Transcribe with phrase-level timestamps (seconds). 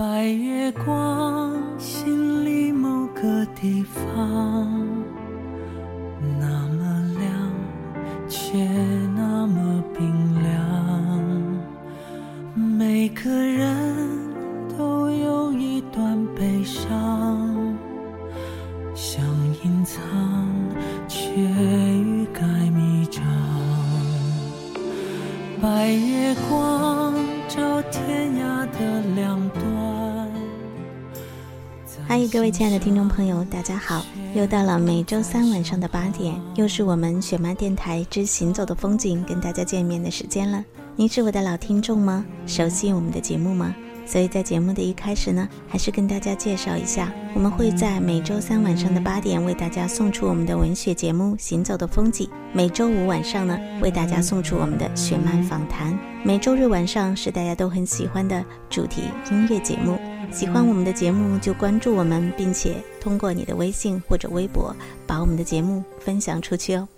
[0.00, 4.66] 白月光，心里某个地方，
[6.38, 7.52] 那么亮，
[8.26, 8.56] 却
[32.10, 34.04] 嗨，各位亲爱的听众朋友，大家好！
[34.34, 40.64] 又到了每周三晚上的八点，又是我们雪漫电台之行走的风景跟大家见面的时间了。
[40.96, 42.26] 您是我的老听众吗？
[42.48, 43.72] 熟悉我们的节目吗？
[44.04, 59.96] 所以在节目的一开始呢，还是跟大家介绍一下，我们会在每周三晚上的八点为大家送出我们的文学节目《行走的风景》，每周五晚上呢为大家送出我们的雪漫访谈，每周日晚上是大家都很喜欢的主题音乐节目。
[60.32, 64.74] 喜欢我们的节目就关注我们，并且通过你的微信或者微博
[65.06, 66.88] 把我们的节目分享出去哦。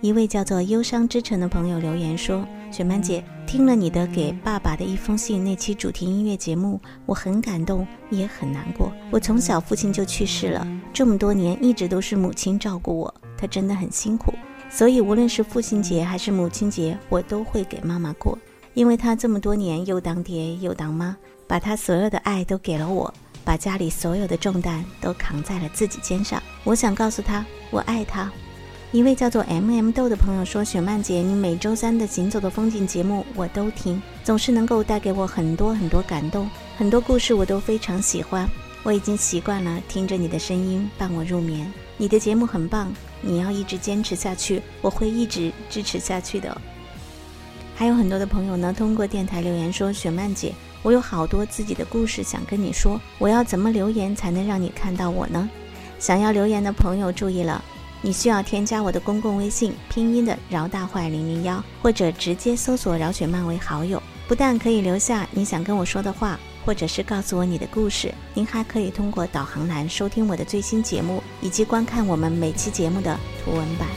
[0.00, 8.92] 一位叫做“忧伤之城”的朋友留言说：“雪曼姐，听了你的给爸爸的一封信那期主题音乐节目，我很感动，也很难过。
[9.12, 14.32] 我从小父亲就去世了，这么多年一直都是母亲照顾我，她真的很辛苦。
[14.70, 18.38] 所以无论是父亲节还是母亲节，我都会给妈妈过，
[18.74, 21.16] 因为她这么多年又当爹又当妈，
[21.48, 23.12] 把她所有的爱都给了我，
[23.44, 26.40] 把家里所有的重担都扛在了自己肩上。
[26.62, 28.30] 我想告诉她，我爱她。”
[28.92, 38.48] 一位叫做 M M 豆的朋友说：“雪曼姐，你每周三的行走的风景节目我都听，总是能够带给我很多很多感动，很多故事我都非常喜欢。
[38.82, 41.72] 我已经习惯了听着你的声音伴我入眠。
[42.02, 46.60] 你的节目很棒，你要一直坚持下去，我会一直支持下去的。”
[47.76, 55.48] 还有很多的朋友呢，通过电台留言说：“雪曼姐，我有好多自己的故事想跟你说，我要怎么留言才能让你看到我呢？”
[56.00, 57.62] 想要留言的朋友注意了。
[58.00, 64.02] 你需要添加我的公共微信，拼音的饶大坏零零幺，或者直接搜索饶雪漫为好友。
[64.26, 73.88] 不但可以留下你想跟我说的话，或者是告诉我你的故事，您还可以通过导航栏收听我的最新节目，以及观看我们每期节目的图文版。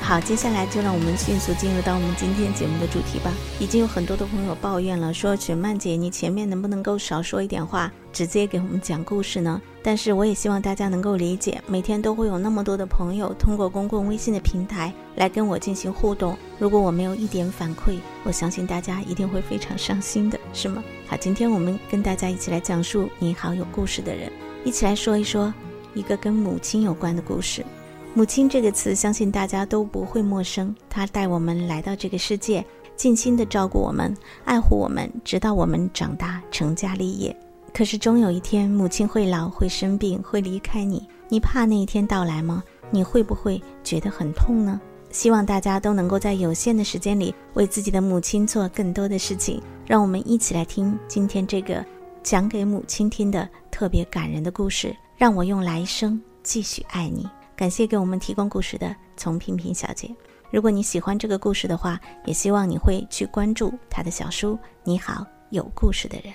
[0.00, 3.32] 好，接下来就让我们迅速进入到我们今天节目的主题吧。
[3.58, 9.60] 已经有很多的朋友抱怨了，说雪曼姐，你前面能不能够少说一点话，直接给我们讲故事呢？
[9.88, 16.36] 但是我也希望大家能够理解，每天都会有那么多的朋友通过公共微信的平台来跟我进行互动。
[16.58, 20.84] 如果我没有一点反馈，我相信大家一定会非常伤心的，是吗？
[21.06, 24.30] 好，今天我们跟大家一起来讲述你好有故事的人，
[24.62, 25.50] 一起来说一说
[25.94, 27.64] 一个跟母亲有关的故事。
[28.12, 30.76] 母亲这个词，相信大家都不会陌生。
[30.90, 32.62] 她带我们来到这个世界，
[32.94, 37.34] 尽心的照顾我们，爱护我们，直到我们长大成家立业。
[37.78, 41.08] 可是终有一天，母亲会老，会生病，会离开你。
[41.28, 42.60] 你怕那一天到来吗？
[42.90, 44.80] 你会不会觉得很痛呢？
[45.12, 49.62] 希望大家都能够在有限的时间里，为自己的母亲做更多的事情。
[49.86, 51.86] 让我们一起来听今天这个
[52.20, 54.92] 讲给母亲听的特别感人的故事。
[55.16, 57.28] 让我用来生继续爱你。
[57.54, 60.12] 感谢给我们提供故事的丛萍萍小姐。
[60.50, 61.96] 如果你喜欢这个故事的话，
[62.26, 66.34] 也希望你会去关注她的小书《你好，有故事的人》。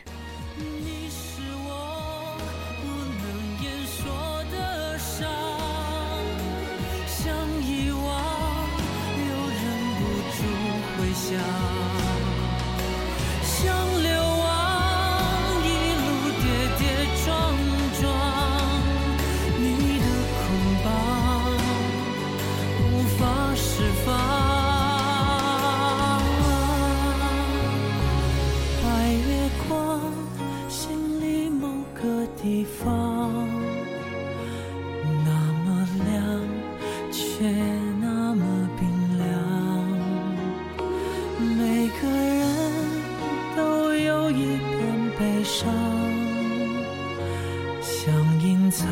[11.33, 11.82] 呀
[45.53, 45.71] 上，
[47.79, 48.11] 想
[48.41, 48.89] 隐藏，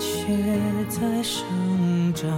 [0.00, 0.34] 却
[0.88, 1.44] 在生
[2.14, 2.30] 长。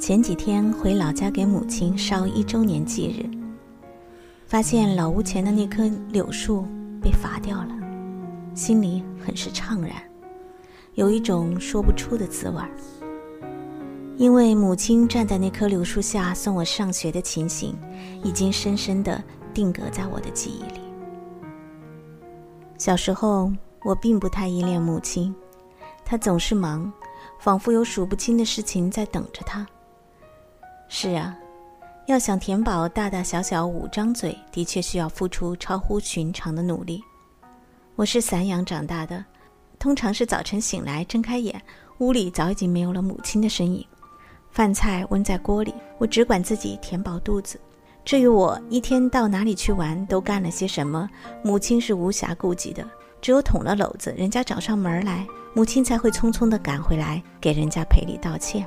[0.00, 3.28] 前几天回老家给母亲烧一周年忌日，
[4.46, 6.66] 发现老屋前的那棵柳树
[7.02, 7.76] 被伐掉了，
[8.54, 9.90] 心里很是怅然，
[10.94, 12.70] 有一种说不出的滋味儿。
[14.18, 17.76] 因为母亲站在那棵柳树下送我上学的情形，
[18.24, 19.22] 已经深深地
[19.52, 20.80] 定格在我的记忆里。
[22.78, 23.52] 小时候，
[23.82, 25.34] 我并不太依恋母亲，
[26.02, 26.90] 她总是忙，
[27.38, 29.66] 仿佛有数不清的事情在等着她。
[30.88, 31.36] 是啊，
[32.06, 37.02] 要想填饱大大小小五张嘴，的确需要付出超乎寻常的努力。
[37.96, 39.22] 我是散养长大的，
[39.78, 41.60] 通常是早晨醒来睁开眼，
[41.98, 43.86] 屋里早已经没有了母亲的身影。
[44.56, 47.60] 饭菜温在锅里，我只管自己填饱肚子。
[48.06, 51.06] 至于我一天到哪里去玩，都干了些什么，
[51.44, 52.82] 母亲是无暇顾及的。
[53.20, 58.66] 只有捅了篓子，人家找上门来，母亲才会匆匆地赶回来给人家赔礼道歉。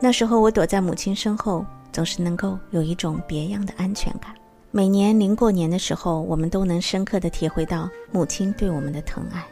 [0.00, 4.32] 那时候我躲在母亲身后，总是能够有一种别样的安全感。
[4.70, 9.44] 每年临过年的时候，我们都能深刻地体会到母亲对我们的疼爱。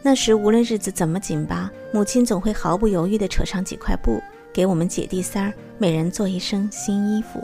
[0.00, 4.18] 那时无论日子怎么紧巴，母亲总会毫不犹豫地扯上几块布。
[4.52, 7.42] 给我们姐弟三儿每人做一身新衣服。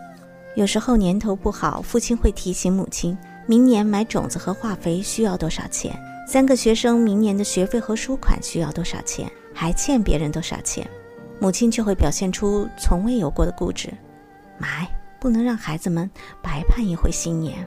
[0.56, 3.17] 有时候年头不好，父亲会提醒母亲，
[3.47, 5.93] 明年买种子和化肥需要多少钱，
[6.29, 10.89] 三个学生明年的学费和书款需要多少钱，还欠别人多少钱。
[11.41, 13.93] 母亲却会表现出从未有过的固执，
[14.56, 14.89] 买
[15.21, 16.09] 不能让孩子们
[16.41, 17.67] 白盼一回新年。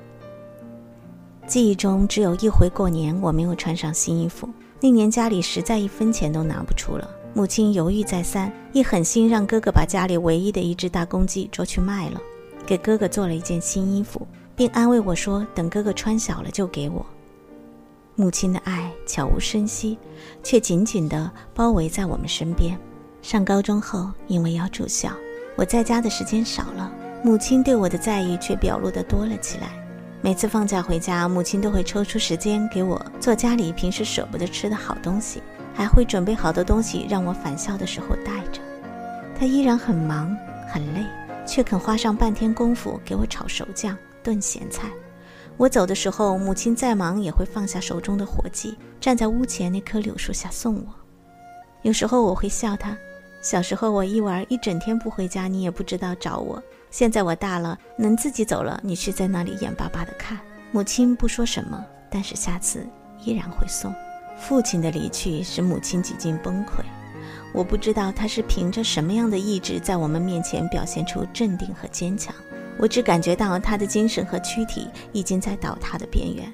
[1.45, 4.49] 记忆中只有一回过年我没有穿上新衣服，
[4.79, 7.09] 那年家里实在一分钱都拿不出了。
[7.37, 12.19] 母亲犹豫再三，一狠心让哥哥把家里唯一的一只大公鸡捉去卖了，
[12.65, 14.25] 给哥哥做了一件新衣服，
[14.55, 17.05] 并安慰我说：“等哥哥穿小了就给我。”
[18.17, 19.99] 母亲的爱悄无声息，
[20.41, 22.75] 却紧紧地包围在我们身边。
[23.21, 25.11] 上高中后，因为要住校，
[25.55, 26.91] 我在家的时间少了，
[27.23, 29.69] 母亲对我的在意却表露得多了起来。
[30.21, 35.39] 每次放假回家，母亲都会抽出时间给我做家里平时舍不得吃的好东西。
[35.77, 38.59] 还会准备好多东西让我返校的时候带着。
[39.37, 40.35] 他依然很忙
[40.67, 41.05] 很累，
[41.45, 44.89] 却肯花上半天功夫给我炒熟酱、炖咸菜。
[45.55, 50.87] 我走的时候，母亲再忙也会放下手中的活计，站在屋前那棵柳树下送我。
[51.83, 52.97] 有时候我会笑他：
[53.39, 56.61] 小时候我一玩一整天不回家，你也不知道找我。
[56.89, 60.39] 现在我大了，能自己走了，你却在那里眼巴巴地看。
[60.71, 62.87] 母亲不说什么，但是下次
[63.23, 63.93] 依然会送。
[64.39, 66.83] 父亲的离去使母亲几近崩溃，
[67.53, 72.33] 我不知道他是凭着什么样的意志在我们面前表现出镇定和坚强，
[72.77, 76.51] 我只感觉到他的精神和躯体已经在倒塌的边缘。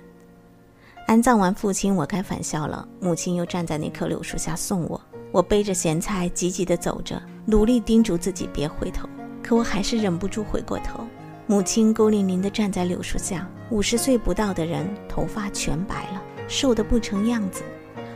[1.05, 4.99] 安葬完父亲，我该返校了，母亲又站在那棵柳树下送我，
[5.31, 9.07] 我背着咸菜急急地走着，努力叮嘱自己别回头，
[9.43, 11.05] 可我还是忍不住回过头。
[11.45, 16.21] 母亲孤零零地站在柳树下，五十岁不到的人，头发全白了。
[16.47, 17.63] 瘦得不成样子，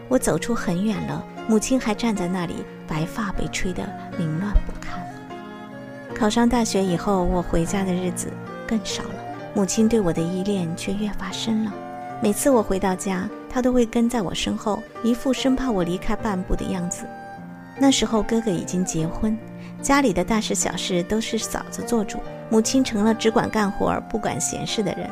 [0.08, 2.56] 我走出很远了，母亲还站在那里，
[2.88, 3.84] 白发被吹得
[4.18, 5.00] 凌乱不堪。
[6.14, 8.32] 考上大学以后，我回家的日子
[8.68, 9.16] 更少了，
[9.54, 11.74] 母亲对我的依恋却越发深了。
[12.22, 17.06] 每次我回到家，她都会跟在我身后，一副生怕我离开半步的样子。
[17.80, 19.38] 那时候哥哥已经结婚，
[19.84, 22.18] 家里的大事小事都是嫂子做主，
[22.50, 25.08] 母亲成了只管干活不管闲事的人。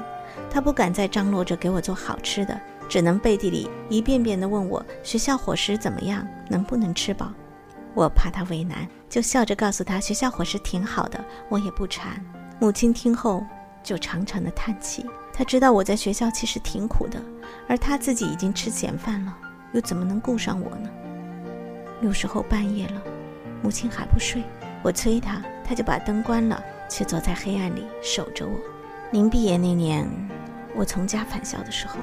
[0.49, 2.59] 她不敢再张罗着给我做好吃的。
[2.87, 7.31] 只能背地里一遍遍地问我学校伙食怎么样，能不能吃饱。
[7.93, 12.23] 我怕他为难，就笑着告诉他学校伙食挺好的，我也不馋。
[12.59, 13.43] 母亲听后
[13.83, 15.05] 就长长的叹气。
[15.33, 17.21] 她知道我在学校其实挺苦的，
[17.67, 19.37] 而她自己已经吃闲饭了，
[19.73, 20.89] 又怎么能顾上我呢？
[22.01, 23.01] 有时候半夜了，
[23.61, 24.43] 母亲还不睡，
[24.81, 28.53] 我催她，她就把灯关了，却坐在黑暗里守着我。
[29.11, 30.09] 临毕业那年，
[30.75, 31.95] 我从家返校的时候。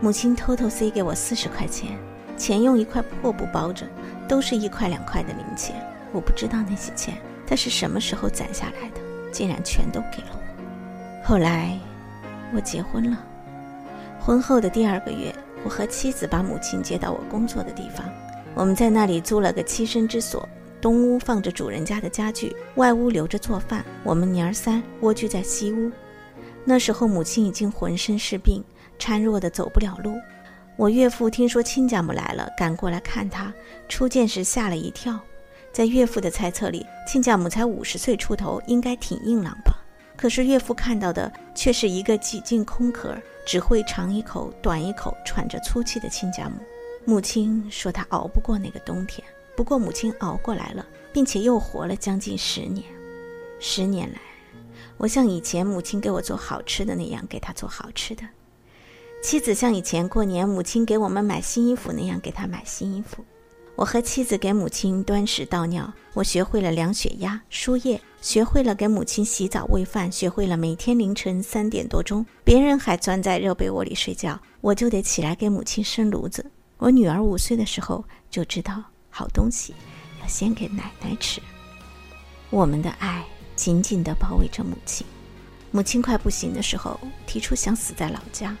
[0.00, 1.98] 母亲偷偷塞给我四十块钱，
[2.36, 3.86] 钱用一块破布包着，
[4.28, 5.76] 都是一块两块的零钱。
[6.12, 9.00] 我不知道那些钱她是什么时候攒下来的，
[9.30, 11.24] 竟然全都给了我。
[11.24, 11.78] 后来，
[12.54, 13.18] 我结婚了。
[14.20, 18.04] 婚后的第二个月，我和妻子把母亲接到我工作的地方，
[18.54, 20.48] 我们在那里租了个栖身之所。
[20.80, 23.84] 东屋放着主人家的家具，外屋留着做饭。
[24.02, 25.90] 我们娘儿三蜗居在西屋。
[26.64, 28.62] 那时候母亲已经浑身是病。
[28.98, 30.20] 孱弱的走不了路，
[30.76, 33.52] 我岳父听说亲家母来了，赶过来看他，
[33.88, 35.18] 初见时吓了一跳。
[35.72, 39.74] 在岳父的猜测里，亲家母才五十岁出头，应该挺硬朗吧？
[40.16, 46.56] 可是岳父看到的却是一个几近空壳，只会长一口短一口、喘着粗气的亲家母。
[47.04, 52.84] 母亲说她熬不过那个冬天，不过母亲熬过来了，并且又活了将近十年。
[53.58, 54.20] 十年来，
[54.98, 58.22] 我像以前母亲给我做好吃的那样给她做好吃的。
[59.22, 63.24] 妻子像以前过年母亲给我们买新衣服那样给她买新衣服。
[63.76, 76.44] 我和妻子给母亲端屎倒尿，我学会了量血压、输液，学会了给母亲洗澡喂饭，学会了每天凌晨三点多钟，别人还钻在热被窝里睡觉，我就得起来给母亲生炉子。
[76.76, 79.72] 我女儿五岁的时候就知道好东西
[80.20, 81.40] 要先给奶奶吃。
[82.50, 83.24] 我们的爱
[83.54, 85.06] 紧紧地包围着母亲。
[85.70, 88.54] 母亲快不行的时候，提出想死在老家。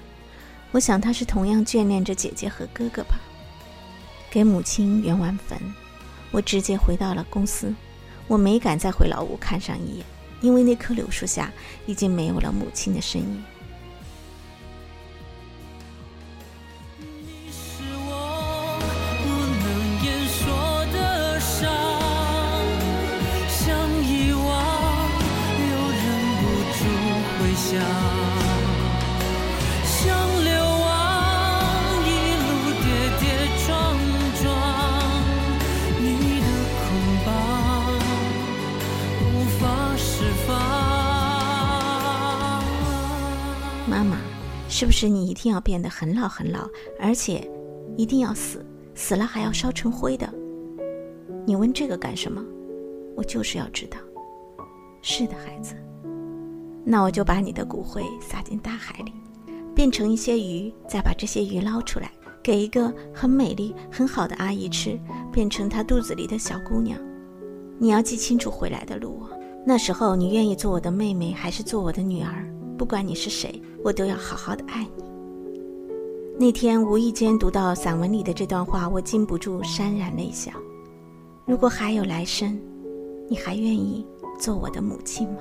[0.72, 3.20] 我想他是同样眷恋着姐姐和哥哥吧。
[4.30, 5.58] 给母亲圆完坟，
[6.30, 7.72] 我直接回到了公司。
[8.26, 10.06] 我没敢再回老屋看上一眼，
[10.40, 11.52] 因为那棵柳树下
[11.84, 13.44] 已经没有了母亲的身影。
[44.82, 47.48] 是不是你一定要变得很老很老，而且
[47.96, 50.28] 一定要死，死了还要烧成灰的？
[51.46, 52.44] 你问这个干什么？
[53.14, 53.96] 我就是要知道。
[55.00, 55.76] 是的，孩子。
[56.82, 59.12] 那我就把你的骨灰撒进大海里，
[59.72, 62.10] 变成一些鱼，再把这些鱼捞出来，
[62.42, 64.98] 给一个很美丽、很好的阿姨吃，
[65.30, 66.98] 变成她肚子里的小姑娘。
[67.78, 69.22] 你要记清楚回来的路。
[69.64, 72.51] 那时候你愿意做我的妹妹，还是做我的女儿？
[72.82, 75.04] 不管你是谁，我都要好好的爱你。
[76.36, 80.52] 那天无意间读到散文里的这段话，我禁不住潸然泪下。
[81.46, 82.60] 如果还有来生，
[83.30, 84.04] 你还愿意
[84.36, 85.36] 做我的母亲吗？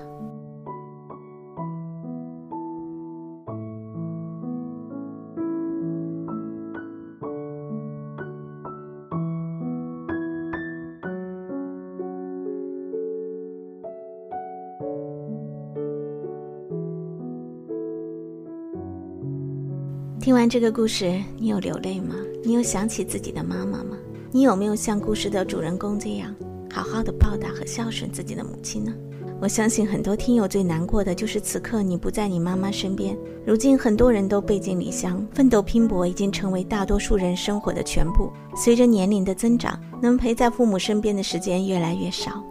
[20.22, 22.14] 听完这个故事，你有流泪吗？
[22.44, 23.98] 你有想起自己的妈妈吗？
[24.32, 26.32] 你有没有像故事的主人公这样，
[26.72, 28.94] 好好的报答和孝顺自己的母亲呢？
[29.42, 33.18] 我相信很多听友最难过的就是此刻你不在你妈妈身边。
[33.44, 38.32] 如今很多人都背井离乡，奋斗拼搏已经成为大多数人生活的全部。
[38.56, 42.44] 随着年龄的增长，能陪在父母身边的时间越来越少，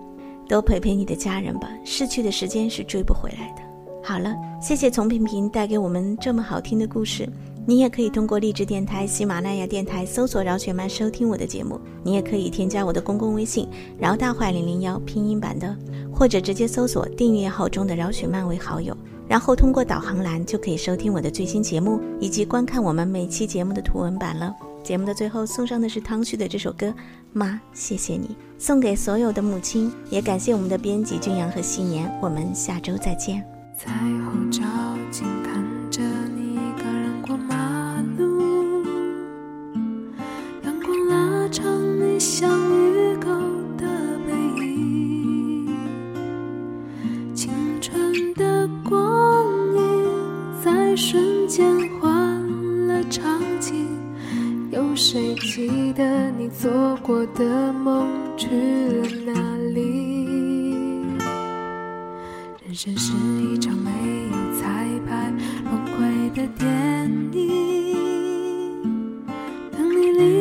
[0.49, 1.71] 多陪陪你的家人吧。
[1.85, 3.63] 逝去的时间是追不回来的。
[4.03, 7.29] 好了，谢谢丛萍萍带给我们这么好听的故事。
[7.67, 11.81] 你也可以通过励志电台、喜马拉雅电台搜索饶雪漫收听我的节目。
[12.03, 15.77] 你也可以添加我的公共微信“饶大坏零零幺”拼音版的，
[16.13, 18.97] 或者直接搜索订阅号中的饶雪漫为好友，
[19.29, 24.53] 然后通过导航栏就可以收听我的最新节目以及观看我们每期节目的图文版了。
[24.83, 26.87] 节目的最后送上的是汤旭的这首歌
[27.35, 32.11] 《妈，谢谢你》，送给所有的母亲，也感谢我们的编辑君阳和夕年。
[32.23, 33.45] 我们下周再见。
[33.77, 34.63] 彩虹照
[35.11, 35.27] 进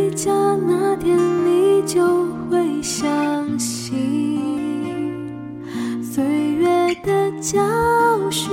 [0.09, 0.31] 回家
[0.67, 5.29] 那天，你就会相信，
[6.01, 7.59] 岁月的教
[8.31, 8.49] 训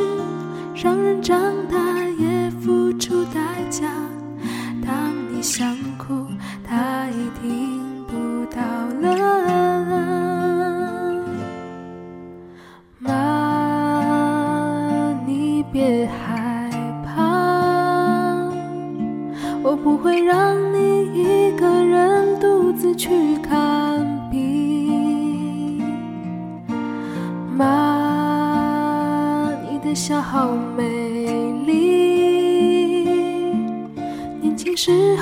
[0.74, 1.78] 让人长大
[2.18, 3.90] 也付出代价。
[4.86, 6.26] 当你想哭，
[6.62, 7.65] 他一定
[22.96, 25.82] 去看病。
[27.56, 30.84] 妈，你的笑好美
[31.66, 33.04] 丽，
[34.40, 35.15] 年轻时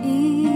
[0.00, 0.51] 一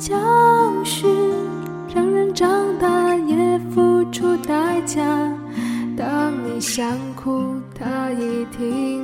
[0.00, 0.16] 教
[0.82, 1.14] 训
[1.94, 5.04] 让人长大也付出代价。
[5.94, 8.99] 当你想哭，他已听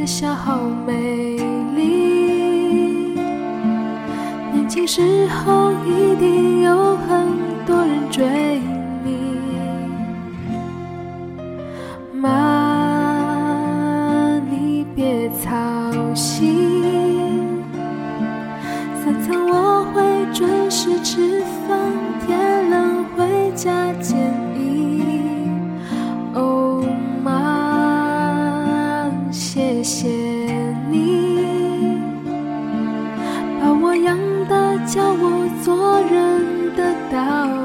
[0.00, 0.94] 的笑好美
[1.76, 3.12] 丽，
[4.50, 5.59] 年轻时候
[29.82, 30.08] 谢谢
[30.90, 31.96] 你
[33.58, 37.59] 把我养大教我做人的道